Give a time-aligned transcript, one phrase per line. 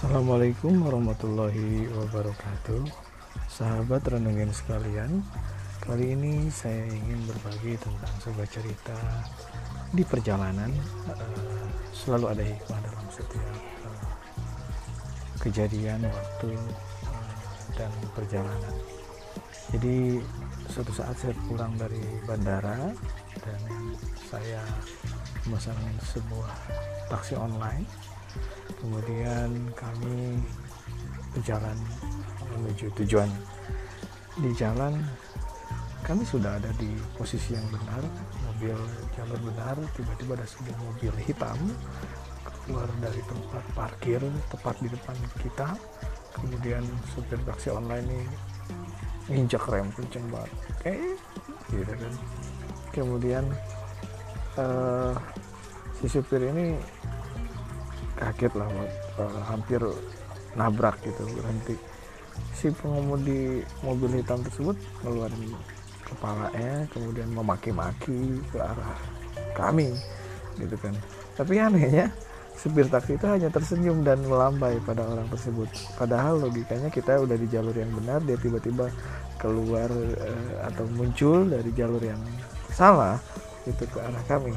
[0.00, 2.88] Assalamualaikum warahmatullahi wabarakatuh.
[3.52, 5.20] Sahabat renungin sekalian
[5.76, 8.96] Kali ini saya ingin berbagi tentang sebuah cerita
[9.92, 10.72] Di perjalanan.
[11.04, 14.04] Uh, Selalu ada hikmah dalam setiap uh,
[15.44, 16.48] Kejadian, waktu
[17.04, 17.32] uh,
[17.76, 18.72] Dan perjalanan.
[19.68, 20.16] Jadi
[20.72, 22.88] suatu saat saya pulang dari bandara
[23.36, 23.60] Dan
[24.16, 24.64] saya
[25.44, 26.56] memesan sebuah
[27.12, 27.84] taksi online
[28.80, 30.40] kemudian kami
[31.36, 31.76] berjalan
[32.56, 33.30] menuju tujuan.
[34.40, 34.98] Di jalan
[36.06, 38.02] kami sudah ada di posisi yang benar
[38.48, 38.74] mobil
[39.14, 41.58] jalur benar tiba-tiba ada sebuah mobil hitam
[42.66, 45.68] keluar dari tempat parkir tepat di depan kita.
[46.30, 48.22] Kemudian supir taksi online ini
[49.30, 50.52] nginjak rem kenceng banget.
[50.88, 51.14] Eh
[51.70, 52.14] gitu kan.
[52.90, 53.44] Kemudian
[54.58, 55.14] uh,
[56.00, 56.74] si supir ini
[58.20, 58.68] kaget lah
[59.16, 59.80] uh, hampir
[60.54, 61.24] nabrak gitu.
[61.40, 61.76] Berhenti
[62.54, 65.56] si pengemudi mobil hitam tersebut ngeluarin
[66.04, 69.00] kepalanya kemudian memaki-maki ke arah
[69.56, 69.96] kami
[70.60, 70.94] gitu kan.
[71.40, 72.12] Tapi anehnya
[72.60, 75.68] supir taksi itu hanya tersenyum dan melambai pada orang tersebut.
[75.96, 78.92] Padahal logikanya kita udah di jalur yang benar dia tiba-tiba
[79.40, 82.20] keluar uh, atau muncul dari jalur yang
[82.68, 83.16] salah
[83.64, 84.52] itu ke arah kami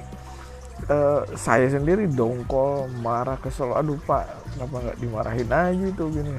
[0.89, 3.71] uh, saya sendiri dongkol marah kesel.
[3.75, 6.33] Aduh pak kenapa nggak dimarahin aja tuh gini.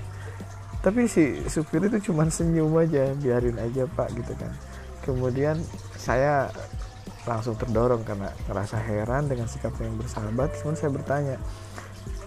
[0.84, 4.52] Tapi si supir itu cuma senyum aja biarin aja pak gitu kan.
[5.04, 5.56] Kemudian
[5.96, 6.48] saya
[7.24, 10.52] langsung terdorong karena merasa heran dengan sikap yang bersahabat.
[10.60, 11.36] Kemudian saya bertanya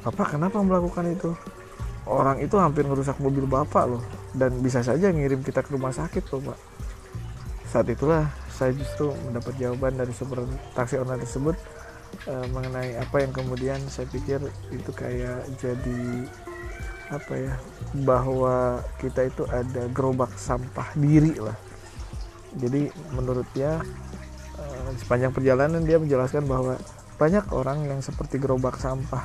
[0.01, 1.31] bapak kenapa melakukan itu?
[2.07, 6.23] Orang itu hampir merusak mobil bapak loh dan bisa saja ngirim kita ke rumah sakit
[6.31, 6.59] loh pak.
[7.67, 10.41] Saat itulah saya justru mendapat jawaban dari super
[10.73, 11.55] taksi online tersebut
[12.27, 14.39] uh, mengenai apa yang kemudian saya pikir
[14.73, 16.27] itu kayak jadi
[17.07, 17.53] apa ya
[18.03, 21.55] bahwa kita itu ada gerobak sampah diri lah.
[22.57, 23.79] Jadi menurut dia
[24.59, 26.75] uh, sepanjang perjalanan dia menjelaskan bahwa
[27.17, 29.23] banyak orang yang seperti gerobak sampah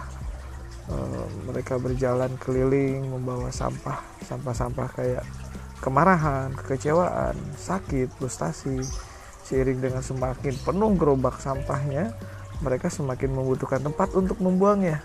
[0.88, 5.24] uh, mereka berjalan keliling membawa sampah sampah-sampah kayak
[5.82, 8.80] kemarahan kekecewaan sakit frustasi
[9.42, 12.14] seiring dengan semakin penuh gerobak sampahnya
[12.62, 15.02] mereka semakin membutuhkan tempat untuk membuangnya.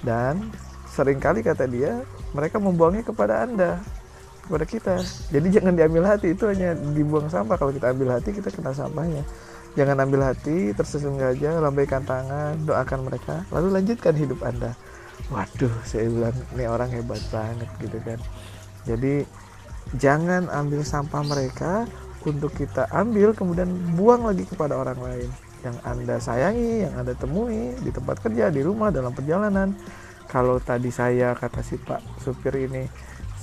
[0.00, 0.54] Dan
[0.88, 3.82] sering kali kata dia, mereka membuangnya kepada Anda,
[4.46, 4.94] kepada kita.
[5.34, 7.58] Jadi jangan diambil hati, itu hanya dibuang sampah.
[7.58, 9.26] Kalau kita ambil hati, kita kena sampahnya.
[9.74, 14.70] Jangan ambil hati, tersenyum saja, lambaikan tangan, doakan mereka, lalu lanjutkan hidup Anda.
[15.34, 18.18] Waduh, saya bilang ini orang hebat banget gitu kan.
[18.86, 19.26] Jadi
[19.98, 21.90] jangan ambil sampah mereka
[22.22, 23.68] untuk kita ambil kemudian
[23.98, 25.28] buang lagi kepada orang lain
[25.64, 29.72] yang Anda sayangi, yang Anda temui di tempat kerja, di rumah, dalam perjalanan.
[30.28, 32.84] Kalau tadi saya kata si Pak supir ini,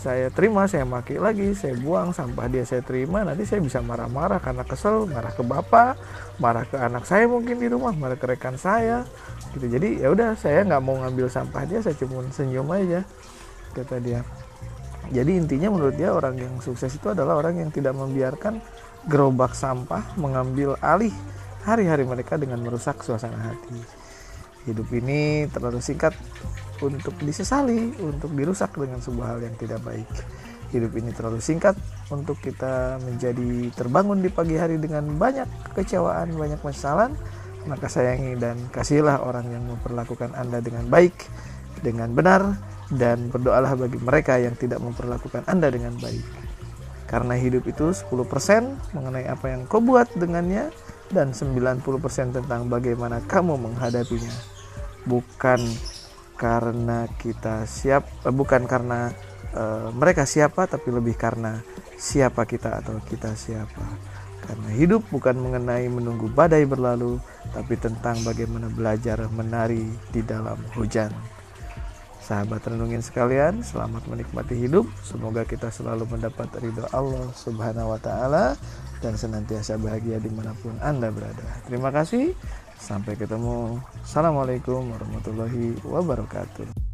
[0.01, 4.41] saya terima, saya maki lagi, saya buang sampah dia saya terima, nanti saya bisa marah-marah
[4.41, 5.93] karena kesel, marah ke bapak,
[6.41, 9.05] marah ke anak saya mungkin di rumah, marah ke rekan saya,
[9.53, 9.69] gitu.
[9.69, 13.05] Jadi ya udah, saya nggak mau ngambil sampah dia, saya cuma senyum aja,
[13.77, 14.25] kata dia.
[15.13, 18.57] Jadi intinya menurut dia orang yang sukses itu adalah orang yang tidak membiarkan
[19.05, 21.13] gerobak sampah mengambil alih
[21.65, 23.79] hari-hari mereka dengan merusak suasana hati.
[24.69, 26.13] Hidup ini terlalu singkat
[26.81, 30.09] untuk disesali, untuk dirusak dengan sebuah hal yang tidak baik.
[30.71, 31.75] Hidup ini terlalu singkat
[32.09, 37.11] untuk kita menjadi terbangun di pagi hari dengan banyak kekecewaan, banyak masalah.
[37.69, 41.13] Maka sayangi dan kasihlah orang yang memperlakukan Anda dengan baik,
[41.85, 42.57] dengan benar,
[42.89, 46.50] dan berdoalah bagi mereka yang tidak memperlakukan Anda dengan baik.
[47.11, 50.71] Karena hidup itu 10% mengenai apa yang kau buat dengannya
[51.11, 51.83] dan 90%
[52.31, 54.31] tentang bagaimana kamu menghadapinya.
[55.03, 55.59] Bukan
[56.39, 59.11] karena kita siap, eh, bukan karena
[59.53, 61.61] uh, mereka siapa, tapi lebih karena
[61.99, 63.85] siapa kita atau kita siapa.
[64.41, 67.21] Karena hidup bukan mengenai menunggu badai berlalu,
[67.53, 71.13] tapi tentang bagaimana belajar menari di dalam hujan.
[72.31, 74.87] Sahabat renungin sekalian, selamat menikmati hidup.
[75.03, 78.55] Semoga kita selalu mendapat ridho Allah Subhanahu wa Ta'ala
[79.03, 81.43] dan senantiasa bahagia di mana pun Anda berada.
[81.67, 82.31] Terima kasih,
[82.79, 83.83] sampai ketemu.
[84.07, 86.90] Assalamualaikum warahmatullahi wabarakatuh.